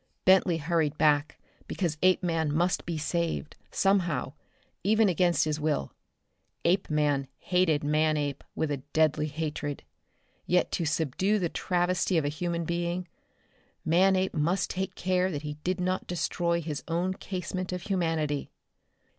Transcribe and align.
Bentley 0.25 0.57
hurried 0.57 0.97
back 0.97 1.39
because 1.67 1.99
Apeman 2.01 2.51
must 2.51 2.87
be 2.87 2.97
saved, 2.97 3.55
somehow, 3.69 4.33
even 4.83 5.07
against 5.09 5.45
his 5.45 5.59
will. 5.59 5.93
Apeman 6.65 7.27
hated 7.37 7.83
Manape 7.83 8.43
with 8.55 8.71
a 8.71 8.77
deadly 8.93 9.27
hatred. 9.27 9.83
Yet 10.47 10.71
to 10.71 10.85
subdue 10.85 11.37
the 11.37 11.49
travesty 11.49 12.17
of 12.17 12.25
a 12.25 12.29
human 12.29 12.65
being, 12.65 13.07
Manape 13.85 14.33
must 14.33 14.71
take 14.71 14.95
care 14.95 15.29
that 15.29 15.43
he 15.43 15.59
did 15.63 15.79
not 15.79 16.07
destroy 16.07 16.61
his 16.61 16.83
own 16.87 17.13
casement 17.13 17.71
of 17.71 17.83
humanity. 17.83 18.49